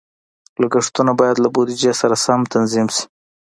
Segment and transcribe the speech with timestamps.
[0.61, 3.03] لګښتونه باید له بودیجې سره سم تنظیم شي.